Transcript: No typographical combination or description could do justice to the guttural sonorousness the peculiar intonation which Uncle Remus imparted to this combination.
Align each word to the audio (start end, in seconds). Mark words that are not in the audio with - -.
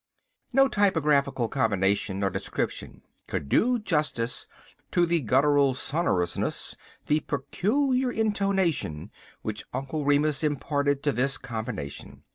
No 0.51 0.67
typographical 0.67 1.47
combination 1.47 2.23
or 2.23 2.31
description 2.31 3.03
could 3.27 3.47
do 3.49 3.77
justice 3.77 4.47
to 4.89 5.05
the 5.05 5.21
guttural 5.21 5.75
sonorousness 5.75 6.75
the 7.05 7.19
peculiar 7.19 8.11
intonation 8.11 9.11
which 9.43 9.63
Uncle 9.75 10.03
Remus 10.03 10.43
imparted 10.43 11.03
to 11.03 11.11
this 11.11 11.37
combination. 11.37 12.23